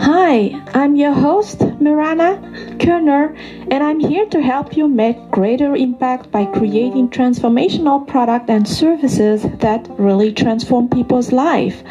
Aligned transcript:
Hi, 0.00 0.60
I'm 0.74 0.96
your 0.96 1.12
host, 1.12 1.60
Mirana 1.80 2.40
Kerner, 2.80 3.36
and 3.70 3.84
I'm 3.84 4.00
here 4.00 4.26
to 4.26 4.42
help 4.42 4.76
you 4.76 4.88
make 4.88 5.30
greater 5.30 5.76
impact 5.76 6.32
by 6.32 6.46
creating 6.46 7.10
transformational 7.10 8.04
products 8.04 8.50
and 8.50 8.66
services 8.66 9.46
that 9.60 9.86
really 9.96 10.32
transform 10.32 10.88
people's 10.88 11.30
life. 11.30 11.84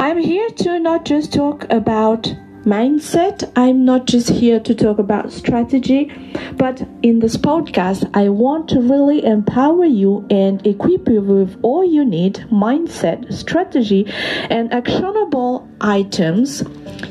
I'm 0.00 0.18
here 0.18 0.50
to 0.50 0.80
not 0.80 1.04
just 1.04 1.32
talk 1.32 1.64
about 1.70 2.34
mindset. 2.68 3.50
I'm 3.56 3.86
not 3.86 4.06
just 4.06 4.28
here 4.28 4.60
to 4.60 4.74
talk 4.74 4.98
about 4.98 5.32
strategy, 5.32 6.12
but 6.58 6.86
in 7.02 7.20
this 7.20 7.36
podcast, 7.36 8.08
I 8.14 8.28
want 8.28 8.68
to 8.68 8.80
really 8.80 9.24
empower 9.24 9.86
you 9.86 10.26
and 10.28 10.64
equip 10.66 11.08
you 11.08 11.22
with 11.22 11.58
all 11.62 11.82
you 11.82 12.04
need 12.04 12.44
mindset, 12.52 13.32
strategy, 13.32 14.04
and 14.50 14.70
actionable 14.70 15.66
items 15.80 16.60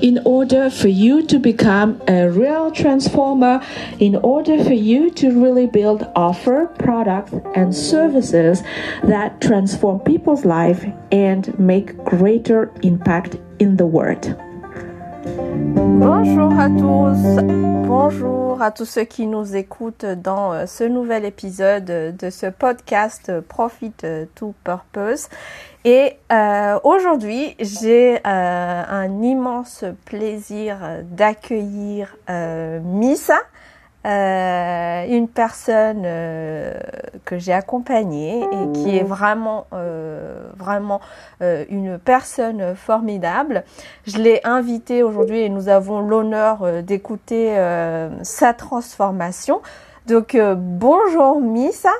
in 0.01 0.19
order 0.25 0.69
for 0.69 0.89
you 0.89 1.25
to 1.25 1.39
become 1.39 1.99
a 2.07 2.29
real 2.29 2.69
transformer, 2.69 3.59
in 3.99 4.15
order 4.17 4.63
for 4.63 4.73
you 4.73 5.09
to 5.09 5.41
really 5.41 5.65
build 5.65 6.07
offer, 6.15 6.67
products, 6.77 7.33
and 7.55 7.73
services 7.73 8.61
that 9.03 9.41
transform 9.41 9.99
people's 10.01 10.45
life 10.45 10.85
and 11.11 11.57
make 11.57 11.97
greater 12.03 12.71
impact 12.83 13.37
in 13.57 13.77
the 13.77 13.87
world. 13.87 14.35
Bonjour 15.57 16.59
à 16.59 16.69
tous, 16.69 17.43
bonjour 17.87 18.61
à 18.61 18.71
tous 18.71 18.85
ceux 18.85 19.03
qui 19.03 19.27
nous 19.27 19.55
écoutent 19.55 20.05
dans 20.05 20.53
euh, 20.53 20.65
ce 20.65 20.83
nouvel 20.83 21.25
épisode 21.25 21.85
de 21.85 22.29
ce 22.29 22.47
podcast 22.47 23.31
Profit 23.47 23.93
to 24.35 24.53
Purpose. 24.63 25.29
Et 25.87 26.17
euh, 26.33 26.79
aujourd'hui, 26.83 27.55
j'ai 27.59 28.17
euh, 28.17 28.19
un 28.25 29.21
immense 29.21 29.85
plaisir 30.03 30.77
d'accueillir 31.03 32.17
euh, 32.29 32.81
Missa. 32.83 33.39
Euh, 34.05 35.05
une 35.09 35.27
personne 35.27 36.03
euh, 36.05 36.79
que 37.25 37.37
j'ai 37.37 37.51
accompagnée 37.51 38.41
et 38.41 38.71
qui 38.71 38.95
est 38.95 39.03
vraiment, 39.03 39.65
euh, 39.73 40.49
vraiment 40.55 41.01
une 41.41 41.97
personne 41.97 42.75
formidable. 42.75 43.63
Je 44.05 44.17
l'ai 44.17 44.39
invitée 44.45 45.03
aujourd'hui 45.03 45.39
et 45.39 45.49
nous 45.49 45.67
avons 45.67 45.99
l'honneur 45.99 46.83
d'écouter 46.83 47.55
sa 48.21 48.53
transformation. 48.53 49.61
Donc 50.07 50.37
bonjour 50.55 51.41
Missa. 51.41 51.91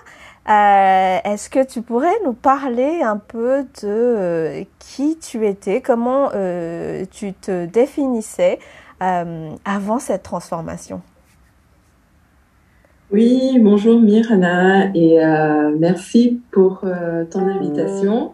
Est-ce 0.48 1.50
que 1.50 1.64
tu 1.64 1.82
pourrais 1.82 2.16
nous 2.26 2.34
parler 2.34 3.02
un 3.02 3.18
peu 3.18 3.66
de 3.84 4.66
qui 4.80 5.18
tu 5.20 5.46
étais, 5.46 5.82
comment 5.82 6.30
tu 7.12 7.34
te 7.34 7.66
définissais 7.66 8.60
avant 9.00 10.00
cette 10.00 10.24
transformation? 10.24 11.02
Oui, 13.10 13.58
bonjour 13.62 14.02
Mirana 14.02 14.94
et 14.94 15.24
euh, 15.24 15.74
merci 15.80 16.42
pour 16.52 16.82
euh, 16.84 17.24
ton 17.24 17.40
invitation. 17.40 18.34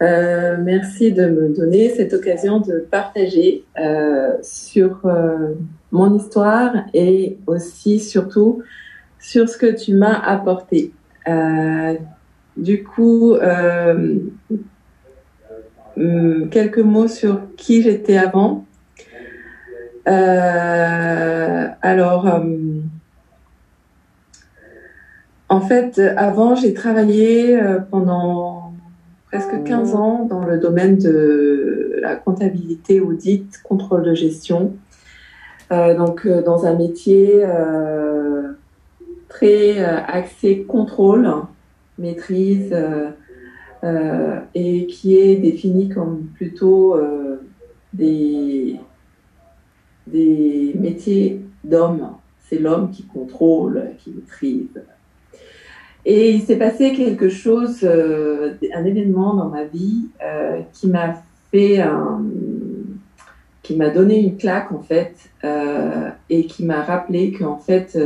Euh, 0.00 0.58
merci 0.62 1.10
de 1.10 1.26
me 1.26 1.48
donner 1.48 1.88
cette 1.88 2.14
occasion 2.14 2.60
de 2.60 2.86
partager 2.88 3.64
sur 4.42 5.00
mon 5.90 6.16
histoire 6.16 6.72
et 6.94 7.36
aussi 7.48 7.98
surtout 7.98 8.62
sur 9.18 9.48
ce 9.48 9.58
que 9.58 9.74
tu 9.74 9.94
m'as 9.94 10.20
apporté. 10.20 10.92
du 12.56 12.84
coup, 12.84 13.34
hum, 15.96 16.48
quelques 16.48 16.78
mots 16.78 17.08
sur 17.08 17.40
qui 17.56 17.82
j'étais 17.82 18.18
avant. 18.18 18.64
alors, 21.82 22.26
hum, 22.26 22.75
en 25.48 25.60
fait, 25.60 26.00
avant, 26.16 26.56
j'ai 26.56 26.74
travaillé 26.74 27.60
euh, 27.60 27.78
pendant 27.78 28.72
presque 29.26 29.62
15 29.64 29.94
ans 29.94 30.24
dans 30.28 30.44
le 30.44 30.58
domaine 30.58 30.98
de 30.98 31.98
la 32.00 32.16
comptabilité, 32.16 33.00
audit, 33.00 33.62
contrôle 33.62 34.02
de 34.02 34.14
gestion. 34.14 34.74
Euh, 35.70 35.96
donc, 35.96 36.26
euh, 36.26 36.42
dans 36.42 36.66
un 36.66 36.74
métier 36.74 37.44
très 39.28 39.78
axé 39.84 40.62
contrôle, 40.62 41.28
maîtrise, 41.98 42.74
et 44.54 44.86
qui 44.86 45.16
est 45.16 45.36
défini 45.36 45.88
comme 45.88 46.24
plutôt 46.34 46.98
des, 47.92 48.80
des 50.06 50.72
métiers 50.78 51.42
d'hommes. 51.62 52.12
C'est 52.48 52.58
l'homme 52.58 52.90
qui 52.90 53.04
contrôle, 53.04 53.90
qui 53.98 54.10
maîtrise. 54.10 54.82
Et 56.08 56.30
il 56.30 56.42
s'est 56.42 56.56
passé 56.56 56.92
quelque 56.92 57.28
chose, 57.28 57.80
euh, 57.82 58.54
un 58.72 58.84
événement 58.84 59.34
dans 59.34 59.48
ma 59.48 59.64
vie 59.64 60.06
euh, 60.22 60.60
qui 60.72 60.86
m'a 60.86 61.20
fait, 61.50 61.80
un, 61.80 62.22
qui 63.64 63.74
m'a 63.74 63.90
donné 63.90 64.20
une 64.20 64.36
claque 64.36 64.70
en 64.70 64.78
fait, 64.78 65.16
euh, 65.42 66.10
et 66.30 66.46
qui 66.46 66.64
m'a 66.64 66.82
rappelé 66.82 67.32
qu'en 67.32 67.58
fait, 67.58 67.98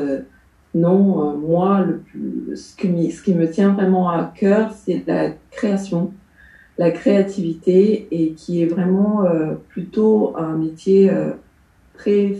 non, 0.75 1.37
moi, 1.37 1.85
le 1.87 1.99
plus, 1.99 2.57
ce, 2.57 2.75
qui, 2.75 3.11
ce 3.13 3.23
qui 3.23 3.35
me 3.35 3.51
tient 3.51 3.75
vraiment 3.75 4.09
à 4.09 4.33
cœur, 4.35 4.73
c'est 4.73 5.05
la 5.07 5.33
création, 5.51 6.15
la 6.79 6.93
créativité, 6.93 8.09
et 8.11 8.33
qui 8.33 8.63
est 8.63 8.67
vraiment 8.67 9.27
plutôt 9.69 10.33
un 10.39 10.57
métier 10.57 11.11
très 11.93 12.33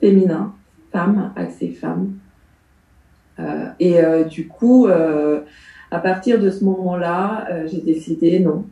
féminin, 0.00 0.52
femme, 0.90 1.32
axé 1.36 1.68
femme. 1.68 2.14
Euh, 3.80 3.84
et 3.84 4.00
euh, 4.00 4.24
du 4.24 4.48
coup, 4.48 4.86
euh, 4.86 5.40
à 5.90 5.98
partir 5.98 6.40
de 6.40 6.50
ce 6.50 6.64
moment-là, 6.64 7.48
j'ai 7.66 7.80
décidé 7.80 8.40
non. 8.40 8.64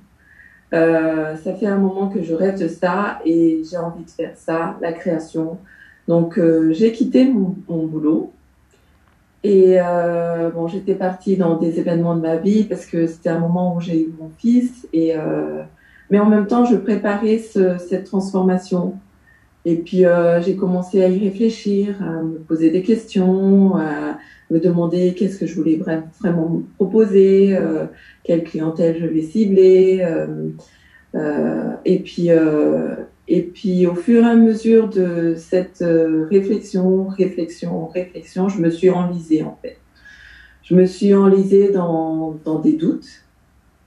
ça 0.73 1.55
fait 1.59 1.67
un 1.67 1.79
moment 1.79 2.09
que 2.09 2.23
je 2.23 2.35
rêve 2.35 2.59
de 2.59 2.69
ça 2.69 3.21
et 3.25 3.63
j'ai 3.69 3.77
envie 3.77 4.05
de 4.05 4.11
faire 4.11 4.33
ça, 4.37 4.77
la 4.81 4.93
création. 4.93 5.59
Donc 6.09 6.41
j'ai 6.73 6.93
quitté 6.93 7.27
mon, 7.27 7.55
boulot 7.87 8.33
et 9.45 9.81
euh, 9.81 10.51
bon, 10.51 10.69
j'étais 10.69 10.95
partie 10.95 11.37
dans 11.37 11.57
des 11.57 11.81
événements 11.81 12.15
de 12.15 12.21
ma 12.21 12.37
vie 12.37 12.65
parce 12.65 12.87
que 12.87 13.07
c'était 13.09 13.31
un 13.31 13.41
moment 13.41 13.75
où 13.75 13.81
j'ai 13.81 14.01
eu 14.01 14.15
mon 14.19 14.31
fils 14.39 14.87
et 14.93 15.17
euh, 15.17 15.63
mais 16.11 16.21
en 16.21 16.27
même 16.27 16.47
temps 16.47 16.65
je 16.65 16.77
préparais 16.77 17.39
ce, 17.39 17.77
cette 17.79 18.05
transformation 18.05 18.95
et 19.65 19.77
puis 19.77 20.05
euh, 20.05 20.43
j'ai 20.43 20.57
commencé 20.57 21.03
à 21.03 21.09
y 21.09 21.19
réfléchir, 21.19 22.03
à 22.03 22.23
me 22.23 22.39
poser 22.39 22.71
des 22.71 22.83
questions, 22.83 23.77
à 23.77 24.19
me 24.51 24.59
demander 24.59 25.15
qu'est-ce 25.15 25.39
que 25.39 25.47
je 25.47 25.55
voulais 25.55 25.81
vraiment 26.21 26.63
proposer, 26.77 27.57
euh, 27.57 27.85
quelle 28.25 28.43
clientèle 28.43 28.99
je 29.01 29.07
vais 29.07 29.23
cibler. 29.23 30.05
Euh, 31.15 31.71
et 31.85 31.99
puis 31.99 32.31
et 33.29 33.43
puis 33.43 33.87
au 33.87 33.95
fur 33.95 34.25
et 34.25 34.29
à 34.29 34.35
mesure 34.35 34.89
de 34.89 35.35
cette 35.37 35.85
réflexion, 36.31 37.07
réflexion, 37.07 37.87
réflexion, 37.87 38.49
je 38.49 38.61
me 38.61 38.71
suis 38.71 38.91
enlisée 38.91 39.43
en 39.43 39.59
fait. 39.63 39.79
Je 40.63 40.75
me 40.75 40.87
suis 40.87 41.15
enlisée 41.15 41.71
dans, 41.71 42.35
dans 42.45 42.59
des 42.59 42.73
doutes, 42.73 43.25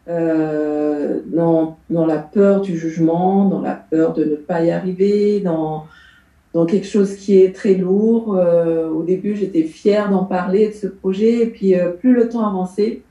euh, 0.07 1.19
dans, 1.25 1.77
dans 1.89 2.05
la 2.05 2.17
peur 2.17 2.61
du 2.61 2.77
jugement, 2.77 3.45
dans 3.45 3.61
la 3.61 3.73
peur 3.73 4.13
de 4.13 4.23
ne 4.23 4.35
pas 4.35 4.63
y 4.63 4.71
arriver, 4.71 5.39
dans, 5.39 5.87
dans 6.53 6.65
quelque 6.65 6.87
chose 6.87 7.15
qui 7.15 7.41
est 7.41 7.55
très 7.55 7.73
lourd. 7.73 8.35
Euh, 8.35 8.87
au 8.89 9.03
début, 9.03 9.35
j'étais 9.35 9.63
fière 9.63 10.09
d'en 10.11 10.25
parler, 10.25 10.69
de 10.69 10.73
ce 10.73 10.87
projet, 10.87 11.43
et 11.43 11.47
puis 11.47 11.75
euh, 11.75 11.89
plus 11.89 12.13
le 12.13 12.29
temps 12.29 12.47
avançait, 12.47 13.01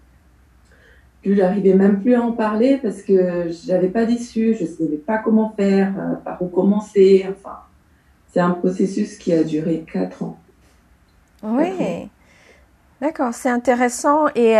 plus 1.23 1.37
j'arrivais 1.37 1.75
même 1.75 2.01
plus 2.01 2.15
à 2.15 2.23
en 2.23 2.33
parler 2.33 2.79
parce 2.83 3.03
que 3.03 3.49
j'avais 3.67 3.89
pas 3.89 4.05
d'issue, 4.05 4.55
je 4.55 4.67
savais 4.67 4.97
pas 4.97 5.19
comment 5.19 5.53
faire, 5.57 5.93
par 6.25 6.41
où 6.43 6.47
commencer. 6.47 7.27
Enfin, 7.31 7.57
c'est 8.33 8.41
un 8.41 8.51
processus 8.51 9.17
qui 9.17 9.33
a 9.33 9.43
duré 9.43 9.85
quatre 9.91 10.23
ans. 10.23 10.39
Oui, 11.43 11.71
d'accord, 13.01 13.33
c'est 13.33 13.49
intéressant 13.49 14.29
et 14.35 14.57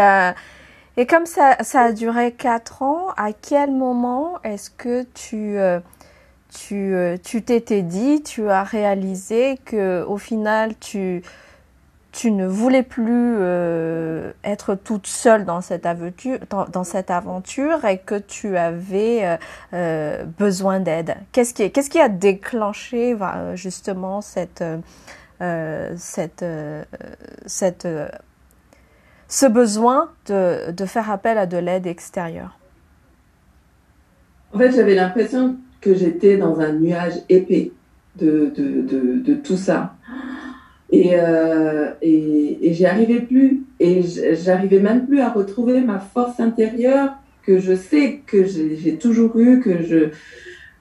et 0.97 1.07
comme 1.07 1.27
ça, 1.27 1.57
ça 1.61 1.83
a 1.83 1.93
duré 1.93 2.33
quatre 2.33 2.83
ans, 2.83 3.09
à 3.17 3.33
quel 3.33 3.73
moment 3.73 4.39
est-ce 4.45 4.71
que 4.71 5.03
tu, 5.15 5.59
euh, 5.59 5.81
tu, 6.55 6.95
euh, 6.95 7.17
tu 7.23 7.43
t'étais 7.43 7.83
dit, 7.83 8.23
tu 8.23 8.49
as 8.49 8.63
réalisé 8.63 9.59
que 9.65 10.05
au 10.05 10.19
final, 10.19 10.75
tu, 10.79 11.23
tu 12.13 12.31
ne 12.31 12.47
voulais 12.47 12.85
plus 12.85 13.35
euh, 13.39 14.33
être 14.45 14.77
toute 14.77 15.09
seule 15.09 15.45
dans 15.45 15.61
cette 15.61 15.85
aventure, 15.85 16.39
dans, 16.49 16.85
cette 16.85 17.11
aventure 17.11 17.85
et 17.85 17.99
que 17.99 18.19
tu 18.19 18.57
avais 18.57 19.39
euh, 19.73 20.25
besoin 20.39 20.79
d'aide? 20.79 21.17
Qu'est-ce 21.33 21.55
qui, 21.55 21.71
qu'est-ce 21.73 21.91
qui 21.91 22.01
a 22.01 22.09
déclenché 22.09 23.17
justement 23.55 24.21
cette, 24.21 24.65
cette, 25.97 26.45
cette 27.47 27.89
ce 29.35 29.47
besoin 29.47 30.11
de, 30.27 30.71
de 30.71 30.85
faire 30.85 31.11
appel 31.11 31.39
à 31.39 31.47
de 31.47 31.57
l'aide 31.57 31.87
extérieure 31.87 32.59
en 34.55 34.59
fait, 34.59 34.71
j'avais 34.71 34.95
l'impression 34.95 35.57
que 35.81 35.95
j'étais 35.95 36.37
dans 36.37 36.61
un 36.61 36.73
nuage 36.75 37.15
épais 37.29 37.73
de, 38.17 38.53
de, 38.57 39.21
de, 39.21 39.35
tout 39.35 39.57
ça. 39.57 39.97
Et, 40.91 41.11
euh, 41.15 41.91
et, 42.01 42.69
et 42.69 42.73
j'y 42.73 42.87
arrivais 42.87 43.21
plus. 43.21 43.65
Et 43.81 44.03
j'arrivais 44.35 44.79
même 44.79 45.07
plus 45.07 45.21
à 45.21 45.31
retrouver 45.31 45.81
ma 45.81 45.99
force 45.99 46.39
intérieure 46.39 47.15
que 47.43 47.59
je 47.59 47.75
sais 47.75 48.21
que 48.27 48.45
j'ai 48.45 48.97
toujours 48.97 49.37
eu, 49.39 49.61
que 49.61 49.83
je 49.83 50.11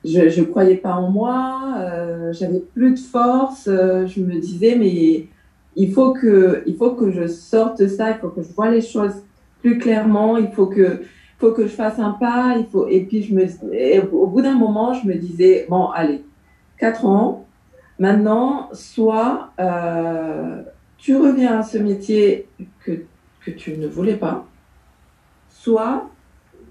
je, 0.06 0.28
je 0.30 0.44
croyais 0.44 0.76
pas 0.76 0.96
en 0.96 1.10
moi, 1.10 1.76
euh, 1.80 2.32
j'avais 2.34 2.62
plus 2.76 2.92
de 2.92 3.00
force. 3.00 3.68
Euh, 3.68 4.06
je 4.06 4.20
me 4.20 4.40
disais 4.40 4.76
mais 4.78 5.28
il 5.76 5.92
faut 5.92 6.14
que 6.14 6.64
il 6.66 6.76
faut 6.76 6.92
que 6.92 7.12
je 7.12 7.28
sorte 7.28 7.88
ça, 7.88 8.12
il 8.12 8.18
faut 8.18 8.30
que 8.30 8.42
je 8.42 8.54
vois 8.54 8.70
les 8.70 8.82
choses 8.82 9.16
plus 9.62 9.78
clairement, 9.78 10.38
il 10.38 10.52
faut 10.52 10.68
que 10.68 11.02
faut 11.40 11.52
que 11.52 11.64
je 11.64 11.74
fasse 11.74 12.00
un 12.00 12.12
pas, 12.12 12.56
il 12.58 12.66
faut 12.66 12.88
et 12.88 13.02
puis 13.02 13.24
je 13.24 13.34
me 13.34 13.46
au 14.14 14.28
bout 14.28 14.42
d'un 14.42 14.56
moment 14.56 14.94
je 14.94 15.08
me 15.08 15.16
disais 15.16 15.66
bon 15.70 15.88
allez 15.88 16.24
quatre 16.78 17.06
ans 17.06 17.46
maintenant 18.00 18.70
soit 18.74 19.52
euh, 19.60 20.62
tu 20.98 21.16
reviens 21.16 21.60
à 21.60 21.64
ce 21.64 21.78
métier 21.78 22.48
que 22.86 23.04
que 23.46 23.52
tu 23.52 23.78
ne 23.78 23.88
voulais 23.88 24.16
pas, 24.16 24.46
soit 25.50 26.10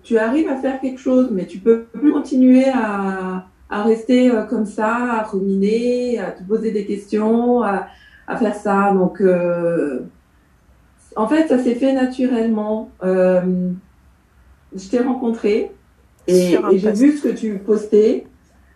tu 0.03 0.19
arrives 0.19 0.49
à 0.49 0.57
faire 0.57 0.81
quelque 0.81 0.99
chose, 0.99 1.29
mais 1.31 1.47
tu 1.47 1.59
peux 1.59 1.85
plus 1.85 2.13
continuer 2.13 2.65
à, 2.69 3.47
à 3.71 3.83
rester 3.83 4.31
euh, 4.31 4.45
comme 4.45 4.67
ça, 4.67 5.21
à 5.21 5.23
ruminer, 5.23 6.19
à 6.19 6.33
te 6.33 6.43
poser 6.43 6.73
des 6.73 6.85
questions, 6.85 7.63
à, 7.63 7.87
à 8.27 8.37
faire 8.37 8.55
ça. 8.55 8.93
Donc, 8.93 9.21
euh, 9.21 10.01
en 11.17 11.27
fait, 11.29 11.49
ça 11.49 11.59
s'est 11.59 11.75
fait 11.75 11.93
naturellement. 11.93 12.91
Euh, 13.03 13.71
je 14.75 14.89
t'ai 14.89 15.01
rencontré 15.01 15.71
et, 16.27 16.55
et 16.55 16.79
j'ai 16.79 16.93
vu 16.93 17.17
ce 17.17 17.23
que 17.23 17.35
tu 17.35 17.59
postais. 17.59 18.27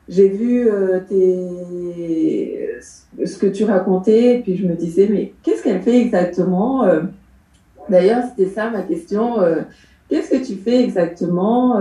J'ai 0.08 0.28
vu 0.28 0.68
euh, 0.68 1.00
tes, 1.08 2.78
ce 3.24 3.38
que 3.38 3.46
tu 3.46 3.64
racontais, 3.64 4.36
et 4.36 4.40
puis 4.40 4.56
je 4.56 4.66
me 4.66 4.74
disais, 4.74 5.08
mais 5.10 5.32
qu'est-ce 5.42 5.62
qu'elle 5.62 5.82
fait 5.82 6.00
exactement 6.00 6.86
D'ailleurs, 7.88 8.24
c'était 8.28 8.50
ça 8.50 8.70
ma 8.70 8.82
question. 8.82 9.36
Qu'est-ce 10.08 10.30
que 10.30 10.44
tu 10.44 10.56
fais 10.56 10.82
exactement 10.84 11.80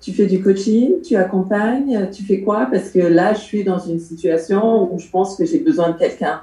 Tu 0.00 0.12
fais 0.12 0.26
du 0.26 0.42
coaching, 0.42 1.02
tu 1.02 1.16
accompagnes, 1.16 2.08
tu 2.10 2.22
fais 2.22 2.40
quoi? 2.40 2.68
Parce 2.70 2.90
que 2.90 3.00
là, 3.00 3.34
je 3.34 3.40
suis 3.40 3.64
dans 3.64 3.78
une 3.78 3.98
situation 3.98 4.92
où 4.92 4.98
je 4.98 5.08
pense 5.08 5.36
que 5.36 5.44
j'ai 5.44 5.58
besoin 5.58 5.90
de 5.90 5.98
quelqu'un. 5.98 6.40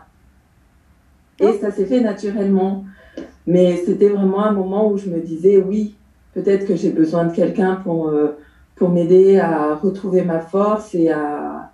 Et 1.39 1.54
ça 1.59 1.71
s'est 1.71 1.86
fait 1.86 2.01
naturellement. 2.01 2.86
Mais 3.45 3.77
c'était 3.77 4.09
vraiment 4.09 4.44
un 4.44 4.51
moment 4.51 4.92
où 4.92 4.98
je 4.98 5.09
me 5.09 5.19
disais, 5.19 5.57
oui, 5.57 5.95
peut-être 6.33 6.68
que 6.68 6.75
j'ai 6.75 6.92
besoin 6.92 7.25
de 7.25 7.33
quelqu'un 7.33 7.75
pour, 7.75 8.09
euh, 8.09 8.38
pour 8.75 8.89
m'aider 8.89 9.39
à 9.39 9.75
retrouver 9.75 10.24
ma 10.24 10.39
force 10.39 10.94
et 10.94 11.09
à, 11.09 11.71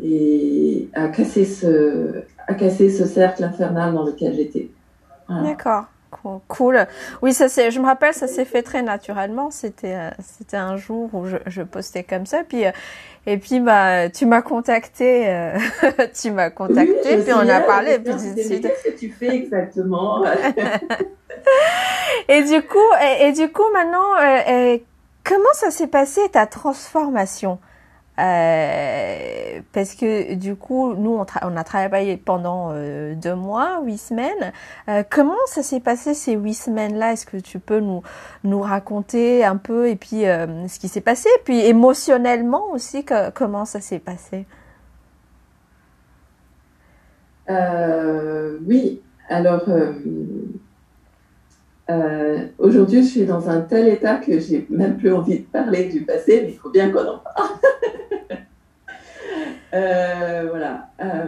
et 0.00 0.88
à, 0.94 1.08
casser 1.08 1.44
ce, 1.44 2.22
à 2.46 2.54
casser 2.54 2.90
ce 2.90 3.04
cercle 3.04 3.44
infernal 3.44 3.94
dans 3.94 4.04
lequel 4.04 4.34
j'étais. 4.34 4.70
D'accord. 5.28 5.86
Cool. 6.48 6.86
Oui, 7.22 7.32
ça 7.32 7.48
c'est. 7.48 7.70
Je 7.70 7.80
me 7.80 7.86
rappelle, 7.86 8.14
ça 8.14 8.26
s'est 8.26 8.44
fait 8.44 8.62
très 8.62 8.82
naturellement. 8.82 9.50
C'était, 9.50 9.94
euh, 9.94 10.10
c'était 10.20 10.56
un 10.56 10.76
jour 10.76 11.10
où 11.12 11.26
je, 11.26 11.36
je, 11.46 11.62
postais 11.62 12.02
comme 12.02 12.26
ça, 12.26 12.42
puis 12.48 12.66
euh, 12.66 12.70
et 13.26 13.38
puis 13.38 13.60
bah 13.60 14.08
tu 14.08 14.26
m'as 14.26 14.42
contacté, 14.42 15.28
euh, 15.28 15.58
tu 16.20 16.30
m'as 16.30 16.50
contacté, 16.50 17.18
puis 17.18 17.32
on 17.32 17.48
a 17.48 17.60
parlé. 17.60 17.98
Puis 17.98 18.14
qu'est-ce 18.14 18.84
que 18.84 18.98
tu 18.98 19.10
fais 19.10 19.34
exactement 19.34 20.24
Et 22.28 22.42
du 22.42 22.62
coup, 22.62 22.78
et, 23.02 23.28
et 23.28 23.32
du 23.32 23.50
coup 23.50 23.64
maintenant, 23.72 24.14
comment 25.24 25.52
ça 25.52 25.70
s'est 25.70 25.88
passé 25.88 26.20
ta 26.30 26.46
transformation? 26.46 27.58
Euh, 28.18 29.60
parce 29.72 29.94
que 29.94 30.34
du 30.34 30.56
coup, 30.56 30.94
nous, 30.94 31.24
on, 31.42 31.56
a 31.56 31.64
travaillé 31.64 32.16
pendant 32.16 32.70
euh, 32.72 33.14
deux 33.14 33.34
mois, 33.34 33.80
huit 33.82 33.98
semaines. 33.98 34.52
Euh, 34.88 35.02
comment 35.08 35.34
ça 35.46 35.62
s'est 35.62 35.80
passé 35.80 36.14
ces 36.14 36.32
huit 36.32 36.54
semaines-là? 36.54 37.12
Est-ce 37.12 37.26
que 37.26 37.36
tu 37.36 37.58
peux 37.60 37.80
nous 37.80 38.02
nous 38.44 38.60
raconter 38.60 39.44
un 39.44 39.56
peu 39.56 39.88
et 39.88 39.96
puis 39.96 40.22
ce 40.22 40.78
qui 40.78 40.88
s'est 40.88 41.00
passé, 41.00 41.28
et 41.38 41.42
puis 41.44 41.60
émotionnellement 41.60 42.70
aussi, 42.72 43.04
comment 43.34 43.64
ça 43.64 43.80
s'est 43.80 44.00
passé? 44.00 44.46
Oui, 47.48 49.00
alors. 49.28 49.64
Aujourd'hui, 52.58 53.02
je 53.02 53.08
suis 53.08 53.24
dans 53.24 53.48
un 53.48 53.62
tel 53.62 53.88
état 53.88 54.16
que 54.16 54.38
j'ai 54.38 54.66
même 54.68 54.98
plus 54.98 55.12
envie 55.12 55.38
de 55.38 55.44
parler 55.44 55.88
du 55.88 56.02
passé, 56.02 56.42
mais 56.42 56.50
il 56.52 56.58
faut 56.58 56.70
bien 56.70 56.90
qu'on 56.90 57.06
en 57.06 57.18
parle. 57.18 57.48
Euh, 59.74 60.46
voilà. 60.48 60.88
Euh, 61.00 61.24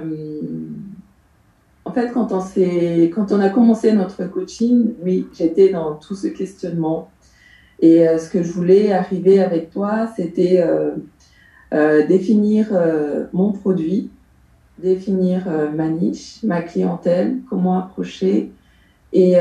en 1.85 1.93
fait, 1.93 2.11
quand 2.13 2.33
on, 2.33 2.41
quand 3.09 3.33
on 3.33 3.41
a 3.41 3.51
commencé 3.51 3.93
notre 3.93 4.25
coaching, 4.25 4.95
oui, 5.03 5.27
j'étais 5.35 5.71
dans 5.71 5.95
tout 5.95 6.15
ce 6.15 6.29
questionnement. 6.29 7.11
Et 7.81 8.07
euh, 8.07 8.19
ce 8.19 8.31
que 8.31 8.43
je 8.43 8.53
voulais 8.53 8.93
arriver 8.93 9.41
avec 9.41 9.71
toi, 9.71 10.09
c'était 10.17 10.65
définir 12.09 12.73
mon 13.33 13.53
produit, 13.53 14.11
définir 14.79 15.47
ma 15.75 15.89
niche, 15.89 16.43
ma 16.43 16.63
clientèle, 16.63 17.39
comment 17.49 17.79
approcher. 17.79 18.51
Et 19.13 19.35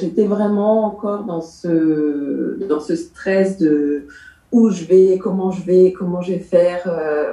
j'étais 0.00 0.24
vraiment 0.24 0.86
encore 0.86 1.24
dans 1.24 1.42
ce, 1.42 2.58
dans 2.66 2.80
ce 2.80 2.96
stress 2.96 3.58
de 3.58 4.06
où 4.52 4.70
je 4.70 4.84
vais, 4.84 5.18
comment 5.18 5.50
je 5.50 5.62
vais, 5.64 5.92
comment 5.92 6.22
je 6.22 6.32
vais 6.32 6.38
faire. 6.38 6.82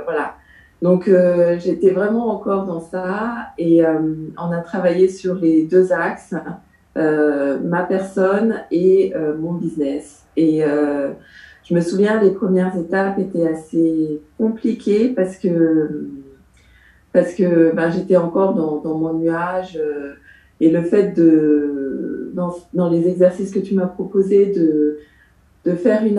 voilà. 0.04 0.36
Donc 0.82 1.08
euh, 1.08 1.60
j'étais 1.60 1.92
vraiment 1.92 2.30
encore 2.30 2.66
dans 2.66 2.80
ça 2.80 3.50
et 3.58 3.86
euh, 3.86 4.00
on 4.38 4.52
a 4.52 4.60
travaillé 4.60 5.10
sur 5.10 5.36
les 5.36 5.64
deux 5.64 5.92
axes, 5.92 6.34
euh, 6.96 7.60
ma 7.60 7.84
personne 7.84 8.62
et 8.72 9.14
euh, 9.16 9.36
mon 9.38 9.54
business. 9.54 10.26
Et 10.38 10.64
euh, 10.64 11.12
je 11.66 11.74
me 11.74 11.82
souviens 11.82 12.22
les 12.22 12.32
premières 12.32 12.78
étapes 12.78 13.20
étaient 13.20 13.48
assez 13.48 14.22
compliquées 14.38 15.10
parce 15.10 15.38
que 15.38 16.08
parce 17.12 17.34
que 17.34 17.74
ben, 17.76 17.90
j'étais 17.90 18.18
encore 18.18 18.54
dans, 18.54 18.78
dans, 18.78 18.96
mon 18.96 19.16
nuage 19.16 19.80
et 20.60 20.70
le 20.70 20.82
fait 20.84 21.14
de 21.16 22.32
dans, 22.34 22.56
dans 22.74 22.90
les 22.90 23.08
exercices 23.08 23.52
que 23.52 23.60
tu 23.60 23.74
m'as 23.76 23.88
proposé 23.88 24.48
de 24.48 25.00
de 25.66 25.76
faire 25.76 26.06
une, 26.06 26.18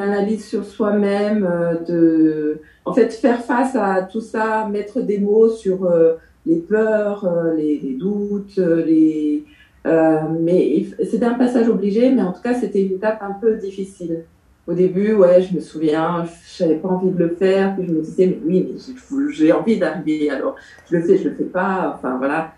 analyse 0.00 0.44
sur 0.44 0.64
soi-même, 0.64 1.48
euh, 1.48 1.78
de 1.86 2.58
en 2.84 2.92
fait 2.92 3.12
faire 3.12 3.42
face 3.44 3.76
à 3.76 4.02
tout 4.02 4.20
ça, 4.20 4.68
mettre 4.70 5.00
des 5.00 5.18
mots 5.18 5.48
sur 5.48 5.84
euh, 5.84 6.14
les 6.46 6.56
peurs, 6.56 7.24
euh, 7.24 7.54
les, 7.54 7.78
les, 7.78 7.94
doutes, 7.94 8.56
les 8.56 9.44
mais 9.84 10.86
c'était 11.10 11.24
un 11.24 11.34
passage 11.34 11.68
obligé, 11.68 12.10
mais 12.10 12.22
en 12.22 12.32
tout 12.32 12.42
cas 12.42 12.54
c'était 12.54 12.82
une 12.82 12.92
étape 12.92 13.20
un 13.22 13.32
peu 13.32 13.56
difficile. 13.56 14.24
Au 14.68 14.74
début, 14.74 15.12
ouais, 15.14 15.42
je 15.42 15.56
me 15.56 15.60
souviens, 15.60 16.24
j'avais 16.56 16.76
pas 16.76 16.88
envie 16.88 17.10
de 17.10 17.18
le 17.18 17.34
faire, 17.34 17.74
puis 17.74 17.86
je 17.88 17.92
me 17.92 18.00
disais 18.00 18.26
mais 18.26 18.38
oui, 18.46 18.72
mais 18.72 19.32
j'ai 19.32 19.52
envie 19.52 19.78
d'arriver, 19.78 20.30
alors 20.30 20.54
je 20.88 20.96
le 20.96 21.02
fais, 21.02 21.18
je 21.18 21.28
le 21.28 21.34
fais 21.34 21.44
pas, 21.44 21.94
enfin 21.96 22.16
voilà. 22.18 22.52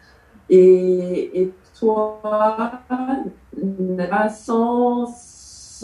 Et, 0.51 1.43
et 1.43 1.53
toi, 1.79 2.21
sans 4.31 5.07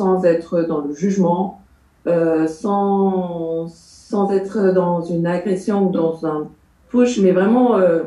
sans 0.01 0.25
être 0.25 0.63
dans 0.63 0.81
le 0.81 0.95
jugement, 0.95 1.61
euh, 2.07 2.47
sans, 2.47 3.67
sans 3.69 4.31
être 4.31 4.73
dans 4.73 5.03
une 5.03 5.27
agression 5.27 5.89
ou 5.89 5.91
dans 5.91 6.25
un 6.25 6.49
push, 6.89 7.19
mais 7.19 7.33
vraiment 7.33 7.77
euh, 7.77 8.05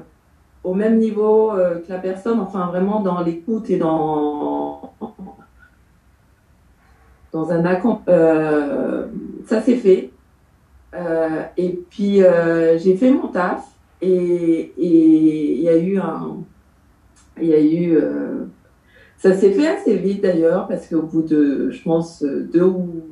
au 0.64 0.74
même 0.74 0.98
niveau 0.98 1.52
euh, 1.52 1.80
que 1.80 1.92
la 1.92 2.00
personne, 2.00 2.40
enfin 2.40 2.66
vraiment 2.68 3.02
dans 3.02 3.22
l'écoute 3.22 3.70
et 3.70 3.78
dans, 3.78 4.94
dans 7.32 7.52
un 7.52 7.64
accompagnement. 7.66 9.10
ça 9.46 9.62
s'est 9.62 9.76
fait. 9.76 10.12
et 11.58 11.70
puis 11.90 12.22
j'ai 12.78 12.96
fait 12.96 13.12
mon 13.12 13.28
taf 13.28 13.73
et 14.04 14.74
il 14.78 15.62
y 15.62 15.70
a 15.70 15.78
eu 15.78 15.98
un. 15.98 16.38
Il 17.42 17.48
y 17.48 17.54
a 17.54 17.62
eu 17.62 17.98
ça 19.24 19.34
s'est 19.34 19.52
fait 19.52 19.68
assez 19.68 19.96
vite 19.96 20.22
d'ailleurs, 20.22 20.68
parce 20.68 20.86
qu'au 20.88 21.04
bout 21.04 21.22
de, 21.22 21.72
je 21.72 21.82
pense, 21.82 22.22
deux 22.24 22.66
ou 22.66 23.04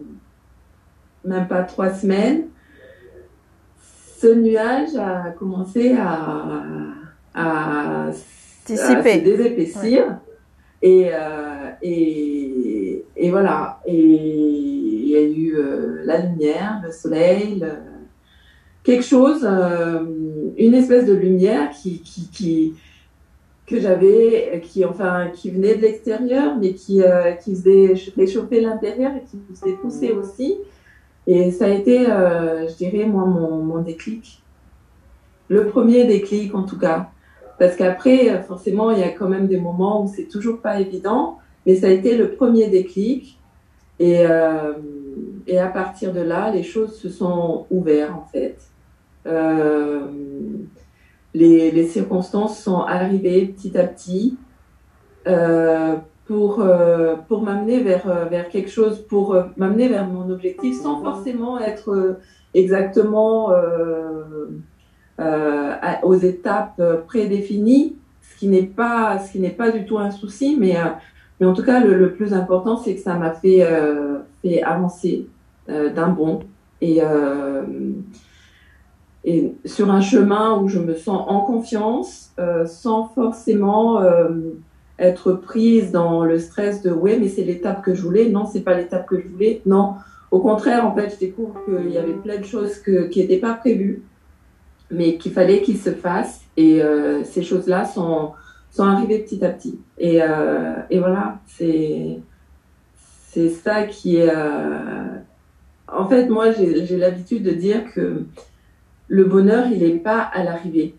même 1.24 1.48
pas 1.48 1.64
trois 1.64 1.94
semaines, 1.94 2.48
ce 4.18 4.28
nuage 4.36 4.94
a 4.98 5.32
commencé 5.32 5.96
à, 5.98 6.64
à, 7.34 8.12
se 8.12 9.24
désépaissir. 9.24 10.20
Et, 10.82 11.12
euh, 11.14 11.70
et, 11.82 13.06
et, 13.16 13.32
voilà. 13.32 13.80
Et 13.86 13.96
il 13.96 15.08
y 15.08 15.16
a 15.16 15.22
eu 15.22 15.56
euh, 15.56 16.02
la 16.04 16.18
lumière, 16.18 16.82
le 16.84 16.92
soleil, 16.92 17.66
quelque 18.84 19.04
chose, 19.04 19.42
euh, 19.44 20.04
une 20.58 20.74
espèce 20.74 21.06
de 21.06 21.14
lumière 21.14 21.70
qui, 21.72 22.02
qui, 22.02 22.30
qui, 22.30 22.74
que 23.68 23.80
j'avais, 23.80 24.62
qui 24.64 24.86
enfin, 24.86 25.30
qui 25.34 25.52
venait 25.52 25.76
de 25.76 25.82
l'extérieur, 25.82 26.58
mais 26.60 26.74
qui, 26.74 27.02
euh, 27.02 27.32
qui 27.34 27.56
faisait 27.56 27.94
réchauffer 28.18 28.62
l'intérieur 28.62 29.12
et 29.16 29.24
qui 29.30 29.38
faisait 29.54 29.74
pousser 29.74 30.12
aussi. 30.12 30.58
Et 31.28 31.52
ça 31.52 31.66
a 31.66 31.70
été, 31.70 32.06
je 32.06 32.76
dirais, 32.78 33.06
moi, 33.06 33.26
mon, 33.26 33.58
mon 33.58 33.82
déclic. 33.82 34.42
Le 35.50 35.68
premier 35.68 36.06
déclic, 36.06 36.56
en 36.56 36.64
tout 36.64 36.80
cas. 36.80 37.12
Parce 37.60 37.76
qu'après, 37.76 38.42
forcément, 38.42 38.90
il 38.90 39.00
y 39.00 39.04
a 39.04 39.10
quand 39.10 39.30
même 39.30 39.48
des 39.48 39.60
moments 39.60 40.04
où 40.04 40.08
c'est 40.08 40.28
toujours 40.28 40.62
pas 40.62 40.82
évident, 40.82 41.38
mais 41.66 41.76
ça 41.76 41.88
a 41.88 41.90
été 41.92 42.18
le 42.18 42.32
premier 42.32 42.68
déclic. 42.70 43.38
Et, 44.01 44.25
euh, 44.25 44.74
et 45.46 45.60
à 45.60 45.67
partir 45.67 46.12
de 46.12 46.22
là, 46.22 46.50
les 46.50 46.63
choses 46.63 46.96
se 46.98 47.08
sont 47.08 47.67
ouvertes, 47.70 48.12
en 48.12 48.25
fait. 48.31 48.58
Euh, 49.27 50.08
les, 51.36 51.70
les, 51.70 51.86
circonstances 51.86 52.58
sont 52.60 52.79
arrivées 52.79 53.46
petit 53.46 53.77
à 53.77 53.84
petit 53.84 54.39
euh, 55.27 55.98
pour, 56.25 56.65
pour 57.27 57.43
m'amener 57.43 57.84
vers, 57.84 58.27
vers 58.27 58.50
quelque 58.50 58.72
chose, 58.72 59.05
pour 59.08 59.38
m'amener 59.55 59.88
vers 59.88 60.08
mon 60.08 60.31
objectif 60.31 60.81
sans 60.81 61.03
forcément 61.03 61.60
être 61.60 62.17
exactement 62.55 63.51
aux 66.03 66.15
étapes 66.15 66.81
prédéfinies, 67.05 67.98
ce 68.22 68.39
qui 68.39 68.48
n'est 68.48 68.63
pas, 68.63 69.20
pas 69.58 69.72
du 69.72 69.86
tout 69.86 70.00
un 70.00 70.10
souci, 70.10 70.58
mais, 70.60 70.75
mais 71.42 71.48
en 71.48 71.54
tout 71.54 71.64
cas, 71.64 71.84
le, 71.84 72.14
plus 72.14 72.34
important, 72.34 72.78
c'est 72.78 72.96
que 72.96 73.02
ça 73.02 73.16
m'a 73.16 73.32
fait, 73.32 73.68
fait 74.42 74.64
avancer 74.64 75.28
d'un 75.68 76.10
bond. 76.10 76.40
Et, 76.82 77.02
et 79.26 79.54
sur 79.66 79.92
un 79.92 80.02
chemin 80.02 80.60
où 80.60 80.68
je 80.68 80.80
me 80.80 80.94
sens 80.96 81.26
en 81.28 81.42
confiance, 81.42 82.32
sans 82.66 83.08
forcément 83.10 84.02
être 85.02 85.34
prise 85.34 85.92
dans 85.92 86.24
le 86.24 86.38
stress 86.38 86.82
de 86.82 86.92
ouais 86.92 87.18
mais 87.20 87.28
c'est 87.28 87.44
l'étape 87.44 87.84
que 87.84 87.94
je 87.94 88.02
voulais. 88.02 88.30
Non 88.30 88.46
c'est 88.46 88.62
pas 88.62 88.76
l'étape 88.76 89.08
que 89.08 89.20
je 89.20 89.28
voulais. 89.28 89.62
Non. 89.66 89.96
Au 90.30 90.40
contraire 90.40 90.86
en 90.86 90.96
fait 90.96 91.10
je 91.10 91.18
découvre 91.18 91.56
qu'il 91.66 91.92
y 91.92 91.98
avait 91.98 92.14
plein 92.14 92.38
de 92.38 92.46
choses 92.46 92.78
qui 92.80 93.20
n'étaient 93.20 93.40
pas 93.40 93.54
prévues 93.54 94.04
mais 94.92 95.18
qu'il 95.18 95.32
fallait 95.32 95.62
qu'il 95.62 95.78
se 95.78 95.90
fasse. 95.92 96.42
Et 96.58 96.82
euh, 96.82 97.24
ces 97.24 97.44
choses-là 97.44 97.86
sont, 97.86 98.32
sont 98.72 98.84
arrivées 98.84 99.20
petit 99.20 99.44
à 99.46 99.50
petit. 99.50 99.80
Et, 99.98 100.22
euh, 100.22 100.75
et 100.90 101.00
voilà, 101.00 101.40
c'est 101.46 102.20
c'est 103.30 103.50
ça 103.50 103.84
qui 103.84 104.18
est. 104.18 104.30
Euh... 104.30 105.18
En 105.88 106.08
fait, 106.08 106.28
moi, 106.28 106.51
j'ai 106.51 106.98
l'habitude 106.98 107.44
de 107.44 107.51
dire 107.51 107.92
que 107.94 108.25
le 109.08 109.25
bonheur, 109.25 109.68
il 109.68 109.80
n'est 109.80 110.00
pas 110.00 110.22
à 110.22 110.44
l'arrivée. 110.44 110.96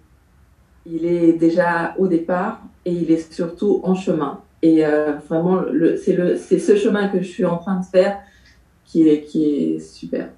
Il 0.85 1.07
est 1.07 1.33
déjà 1.33 1.95
au 1.99 2.09
départ 2.09 2.61
et 2.85 2.93
il 2.93 3.11
est 3.11 3.33
surtout 3.33 3.81
en 3.85 3.95
chemin. 3.95 4.41
Et 4.61 4.85
euh, 4.85 5.13
vraiment, 5.29 5.63
c'est 5.97 6.59
ce 6.59 6.77
chemin 6.77 7.09
que 7.09 7.21
je 7.21 7.29
suis 7.29 7.47
en 7.47 7.57
train 7.57 7.81
de 7.81 7.87
faire 7.87 8.19
qui 8.85 9.09
est, 9.09 9.23
qui 9.23 9.45
est 9.47 9.79
super. 9.81 10.29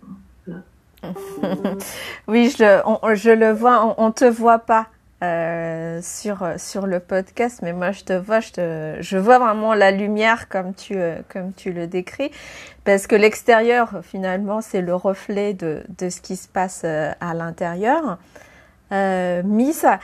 oui, 2.29 2.51
je, 2.57 3.15
je, 3.15 3.31
le 3.31 3.53
vois, 3.53 3.95
on, 3.99 4.07
ne 4.07 4.13
te 4.13 4.25
voit 4.25 4.61
pas 4.61 4.87
euh, 5.25 6.01
sur, 6.03 6.47
sur 6.59 6.87
le 6.87 7.01
podcast, 7.01 7.61
mais 7.63 7.73
moi 7.73 7.93
je 7.93 8.05
te 8.05 8.13
vois, 8.13 8.41
je, 8.41 8.53
te, 8.53 8.97
je 9.01 9.17
vois 9.17 9.39
vraiment 9.39 9.75
la 9.75 9.91
lumière 9.91 10.49
comme 10.49 10.75
tu, 10.75 10.97
euh, 10.97 11.17
comme 11.29 11.53
tu 11.55 11.73
le 11.73 11.87
décris, 11.87 12.31
parce 12.85 13.07
que 13.07 13.17
l'extérieur 13.17 14.01
finalement 14.03 14.61
c'est 14.61 14.83
le 14.83 14.95
reflet 14.95 15.55
de, 15.55 15.83
de 15.99 16.09
ce 16.11 16.21
qui 16.21 16.37
se 16.37 16.49
passe 16.49 16.83
euh, 16.85 17.11
à 17.21 17.33
l'intérieur. 17.35 18.19
Euh, 18.93 19.43
Misa, 19.45 19.99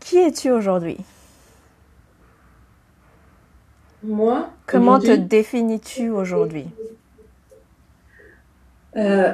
qui 0.00 0.18
es-tu 0.18 0.50
aujourd'hui? 0.50 0.98
Moi 4.04 4.50
Comment 4.66 5.00
te 5.00 5.14
définis-tu 5.14 6.10
aujourd'hui? 6.10 6.66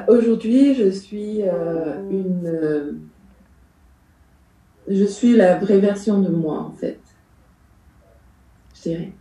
Aujourd'hui, 0.07 0.75
je 0.75 0.89
suis 0.91 1.41
une. 1.41 3.09
Euh, 4.89 4.95
je 4.95 5.05
suis 5.05 5.35
la 5.35 5.57
vraie 5.57 5.79
version 5.79 6.19
de 6.21 6.29
moi, 6.29 6.59
en 6.59 6.71
fait. 6.71 6.99
Je 8.75 8.89
dirais. 8.89 9.11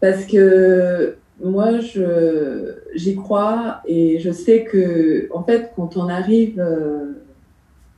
Parce 0.00 0.24
que 0.26 1.16
moi, 1.42 1.80
je, 1.80 2.74
j'y 2.94 3.16
crois 3.16 3.80
et 3.86 4.18
je 4.18 4.30
sais 4.30 4.64
que, 4.64 5.28
en 5.32 5.42
fait, 5.42 5.72
quand 5.74 5.96
on 5.96 6.08
arrive 6.08 6.64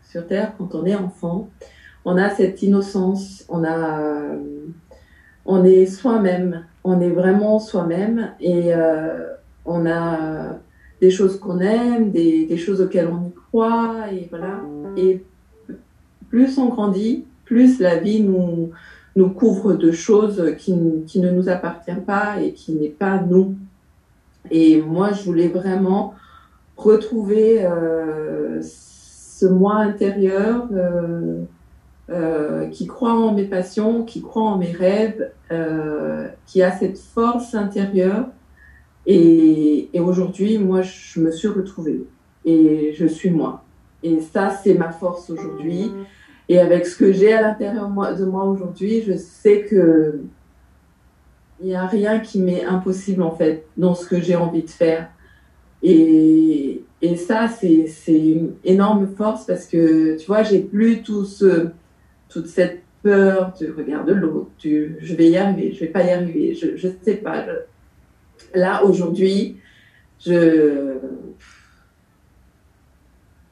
sur 0.08 0.26
Terre, 0.26 0.54
quand 0.56 0.74
on 0.74 0.86
est 0.86 0.94
enfant, 0.94 1.50
on 2.04 2.16
a 2.16 2.30
cette 2.30 2.62
innocence, 2.62 3.44
on 3.48 3.64
on 5.48 5.64
est 5.64 5.86
soi-même, 5.86 6.64
on 6.82 7.00
est 7.00 7.10
vraiment 7.10 7.58
soi-même 7.58 8.32
et 8.40 8.72
on 9.64 9.86
a 9.86 10.58
des 11.00 11.10
choses 11.10 11.38
qu'on 11.38 11.60
aime, 11.60 12.10
des, 12.10 12.56
choses 12.56 12.80
auxquelles 12.80 13.08
on 13.08 13.28
y 13.28 13.32
croit, 13.32 14.06
et 14.12 14.26
voilà. 14.30 14.60
Plus 16.36 16.58
on 16.58 16.68
grandit, 16.68 17.24
plus 17.46 17.80
la 17.80 17.96
vie 17.96 18.22
nous, 18.22 18.68
nous 19.16 19.30
couvre 19.30 19.72
de 19.72 19.90
choses 19.90 20.54
qui, 20.58 20.74
qui 21.06 21.18
ne 21.20 21.30
nous 21.30 21.48
appartiennent 21.48 22.04
pas 22.04 22.42
et 22.42 22.52
qui 22.52 22.72
n'est 22.72 22.90
pas 22.90 23.18
nous. 23.22 23.56
Et 24.50 24.82
moi, 24.82 25.12
je 25.12 25.22
voulais 25.22 25.48
vraiment 25.48 26.12
retrouver 26.76 27.64
euh, 27.64 28.60
ce 28.60 29.46
moi 29.46 29.76
intérieur 29.76 30.68
euh, 30.74 31.44
euh, 32.10 32.66
qui 32.66 32.86
croit 32.86 33.14
en 33.14 33.32
mes 33.32 33.46
passions, 33.46 34.04
qui 34.04 34.20
croit 34.20 34.42
en 34.42 34.58
mes 34.58 34.72
rêves, 34.72 35.30
qui 36.44 36.60
a 36.62 36.70
cette 36.70 36.98
force 36.98 37.54
intérieure 37.54 38.26
et, 39.06 39.88
et 39.94 40.00
aujourd'hui, 40.00 40.58
moi, 40.58 40.82
je 40.82 41.18
me 41.18 41.30
suis 41.30 41.48
retrouvée 41.48 42.04
et 42.44 42.92
je 42.94 43.06
suis 43.06 43.30
moi. 43.30 43.62
Et 44.02 44.20
ça, 44.20 44.50
c'est 44.50 44.74
ma 44.74 44.90
force 44.90 45.30
aujourd'hui. 45.30 45.90
Et 46.48 46.58
avec 46.60 46.86
ce 46.86 46.96
que 46.96 47.12
j'ai 47.12 47.32
à 47.32 47.42
l'intérieur 47.42 47.88
de 47.88 48.24
moi 48.24 48.44
aujourd'hui, 48.44 49.02
je 49.02 49.16
sais 49.16 49.62
que 49.62 50.20
il 51.60 51.68
n'y 51.68 51.74
a 51.74 51.86
rien 51.86 52.20
qui 52.20 52.40
m'est 52.40 52.64
impossible 52.64 53.22
en 53.22 53.34
fait 53.34 53.66
dans 53.76 53.94
ce 53.94 54.06
que 54.06 54.20
j'ai 54.20 54.36
envie 54.36 54.62
de 54.62 54.70
faire. 54.70 55.08
Et, 55.82 56.82
ça, 57.16 57.48
c'est 57.48 57.86
une 58.08 58.54
énorme 58.64 59.06
force 59.16 59.46
parce 59.46 59.66
que 59.66 60.16
tu 60.18 60.26
vois, 60.26 60.42
j'ai 60.42 60.60
plus 60.60 61.02
tout 61.02 61.24
ce, 61.24 61.68
toute 62.28 62.48
cette 62.48 62.82
peur 63.02 63.52
du 63.58 63.70
regard 63.70 64.04
de 64.04 64.12
l'autre, 64.12 64.50
je 64.58 65.14
vais 65.14 65.30
y 65.30 65.36
arriver, 65.36 65.72
je 65.72 65.80
vais 65.80 65.86
pas 65.86 66.02
y 66.02 66.10
arriver, 66.10 66.54
je, 66.54 66.76
je 66.76 66.88
sais 67.02 67.16
pas. 67.16 67.44
Là, 68.54 68.84
aujourd'hui, 68.84 69.58
je, 70.18 70.98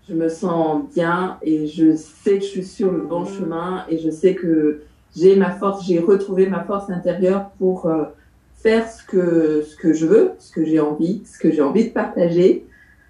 je 0.09 0.15
me 0.15 0.29
sens 0.29 0.85
bien 0.95 1.39
et 1.43 1.67
je 1.67 1.97
sais 1.97 2.39
que 2.39 2.45
je 2.45 2.49
suis 2.49 2.65
sur 2.65 2.93
le 2.93 3.01
bon 3.03 3.25
chemin 3.25 3.85
et 3.89 3.99
je 3.99 4.11
sais 4.11 4.35
que 4.35 4.83
j'ai 5.17 5.37
ma 5.37 5.51
force, 5.51 5.87
j'ai 5.87 5.99
retrouvé 5.99 6.47
ma 6.47 6.65
force 6.65 6.91
intérieure 6.91 7.51
pour 7.59 7.87
euh, 7.87 8.05
faire 8.57 8.91
ce 8.91 9.05
que, 9.05 9.63
ce 9.63 9.77
que 9.77 9.93
je 9.93 10.07
veux, 10.07 10.33
ce 10.39 10.53
que 10.53 10.65
j'ai 10.65 10.81
envie, 10.81 11.23
ce 11.25 11.39
que 11.39 11.51
j'ai 11.51 11.63
envie 11.63 11.85
de 11.85 11.93
partager. 11.93 12.67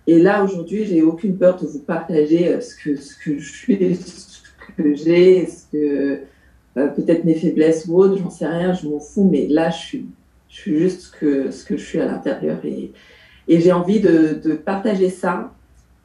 Et 0.06 0.20
là, 0.20 0.44
aujourd'hui, 0.44 0.84
j'ai 0.84 1.02
aucune 1.02 1.36
peur 1.38 1.56
de 1.56 1.66
vous 1.66 1.80
partager 1.80 2.48
euh, 2.48 2.60
ce 2.60 2.76
que, 2.76 2.96
ce 2.96 3.16
que 3.16 3.38
je 3.38 3.52
suis, 3.52 3.96
ce 3.96 4.42
que 4.76 4.94
j'ai, 4.94 5.46
ce 5.46 5.64
que, 5.72 6.20
euh, 6.76 6.88
peut-être 6.88 7.24
mes 7.24 7.34
faiblesses 7.34 7.86
ou 7.88 7.98
autres, 7.98 8.18
j'en 8.18 8.30
sais 8.30 8.46
rien, 8.46 8.74
je 8.74 8.86
m'en 8.88 9.00
fous, 9.00 9.28
mais 9.30 9.46
là, 9.48 9.70
je 9.70 9.78
suis 9.78 10.06
je 10.54 10.60
suis 10.60 10.78
juste 10.78 11.00
ce 11.00 11.10
que, 11.10 11.50
ce 11.50 11.64
que 11.64 11.76
je 11.76 11.84
suis 11.84 12.00
à 12.00 12.06
l'intérieur 12.06 12.64
et, 12.64 12.92
et 13.48 13.60
j'ai 13.60 13.72
envie 13.72 13.98
de, 13.98 14.40
de, 14.42 14.54
partager 14.54 15.10
ça 15.10 15.52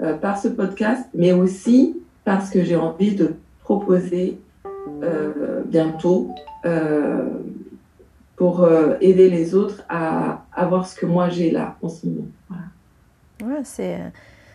euh, 0.02 0.14
par 0.14 0.38
ce 0.38 0.48
podcast, 0.48 1.10
mais 1.14 1.34
aussi 1.34 2.02
parce 2.24 2.50
que 2.50 2.64
j'ai 2.64 2.78
envie 2.78 3.16
de 3.16 3.36
proposer 3.60 4.40
euh, 5.04 5.62
bientôt 5.66 6.34
euh, 6.66 7.28
pour 8.38 8.66
aider 9.02 9.30
les 9.30 9.56
autres 9.56 9.84
à 9.90 10.46
avoir 10.54 10.88
ce 10.88 10.96
que 10.96 11.06
moi 11.06 11.28
j'ai 11.28 11.52
là 11.52 11.76
en 11.82 11.90
ce 11.90 12.08
moment. 12.08 12.28
Ouais, 13.44 13.62
c'est 13.66 14.00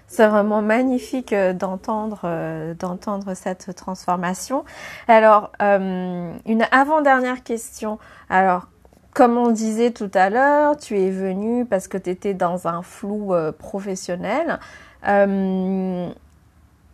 c'est 0.06 0.26
vraiment 0.26 0.62
magnifique 0.62 1.34
d'entendre 1.34 2.74
d'entendre 2.78 3.34
cette 3.34 3.74
transformation. 3.74 4.64
Alors, 5.08 5.52
une 5.60 6.64
avant-dernière 6.70 7.42
question. 7.42 7.98
Alors, 8.30 8.68
comme 9.14 9.38
on 9.38 9.52
disait 9.52 9.92
tout 9.92 10.10
à 10.12 10.28
l'heure, 10.28 10.76
tu 10.76 10.98
es 10.98 11.10
venu 11.10 11.64
parce 11.64 11.86
que 11.86 11.96
tu 11.96 12.10
étais 12.10 12.34
dans 12.34 12.66
un 12.66 12.82
flou 12.82 13.32
euh, 13.32 13.52
professionnel. 13.52 14.58
Euh, 15.06 16.08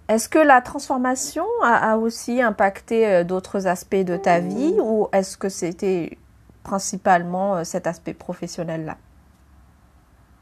est-ce 0.07 0.29
que 0.29 0.39
la 0.39 0.61
transformation 0.61 1.47
a, 1.63 1.97
aussi 1.97 2.43
impacté 2.43 3.07
euh, 3.07 3.25
d'autres 3.25 3.67
aspects 3.67 4.05
de 4.05 4.19
ta 4.19 4.41
vie 4.41 4.75
ou 4.81 5.09
est-ce 5.13 5.39
que 5.39 5.49
c'était 5.49 6.19
principalement 6.63 7.65
cet 7.65 7.87
aspect 7.87 8.13
professionnel-là? 8.13 8.99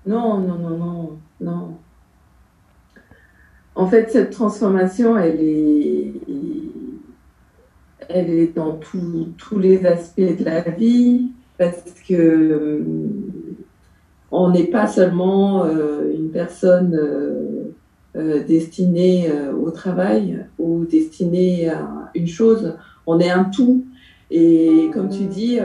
Non, 0.04 0.38
non, 0.38 0.56
non, 0.56 0.76
non, 0.76 1.18
non. 1.40 1.78
En 3.76 3.86
fait, 3.86 4.10
cette 4.10 4.30
transformation, 4.30 5.16
elle 5.16 5.40
est, 5.40 6.12
elle 8.08 8.30
est 8.30 8.56
dans 8.56 8.72
tous 8.72 9.58
les 9.60 9.86
aspects 9.86 10.20
de 10.20 10.44
la 10.44 10.62
vie 10.62 11.30
parce 11.58 11.82
que 12.08 12.82
on 14.30 14.50
n'est 14.50 14.66
pas 14.66 14.86
seulement 14.86 15.64
une 15.66 16.30
personne 16.30 16.98
destinée 18.14 19.30
au 19.60 19.70
travail 19.70 20.46
ou 20.58 20.84
destinée 20.84 21.68
à 21.68 22.10
une 22.14 22.26
chose, 22.26 22.74
on 23.06 23.18
est 23.20 23.30
un 23.30 23.44
tout. 23.44 23.86
Et 24.30 24.90
comme 24.92 25.08
tu 25.08 25.24
dis, 25.24 25.58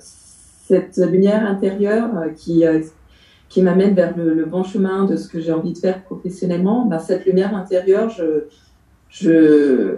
cette 0.00 0.96
lumière 0.96 1.46
intérieure 1.46 2.10
qui, 2.36 2.64
qui 3.52 3.60
m'amène 3.60 3.94
vers 3.94 4.16
le, 4.16 4.46
bon 4.46 4.62
chemin 4.62 5.04
de 5.04 5.16
ce 5.16 5.28
que 5.28 5.38
j'ai 5.38 5.52
envie 5.52 5.74
de 5.74 5.78
faire 5.78 6.02
professionnellement, 6.04 6.86
ben, 6.86 6.98
cette 6.98 7.26
lumière 7.26 7.54
intérieure, 7.54 8.10
je, 9.10 9.96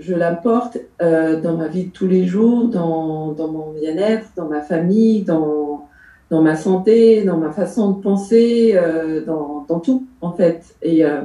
je 0.00 0.14
la 0.14 0.34
porte 0.34 0.78
euh, 1.02 1.40
dans 1.40 1.56
ma 1.56 1.68
vie 1.68 1.86
de 1.86 1.90
tous 1.90 2.06
les 2.06 2.26
jours, 2.26 2.68
dans, 2.68 3.34
mon 3.36 3.72
bien-être, 3.72 4.28
dans 4.36 4.48
ma 4.48 4.60
famille, 4.62 5.22
dans, 5.22 5.88
ma 6.30 6.56
santé, 6.56 7.22
dans 7.24 7.36
ma 7.36 7.52
façon 7.52 7.92
de 7.92 8.02
penser, 8.02 8.72
euh, 8.74 9.24
dans, 9.24 9.64
dans, 9.68 9.80
tout 9.80 10.06
en 10.20 10.32
fait. 10.32 10.74
Et 10.82 11.04
euh, 11.04 11.20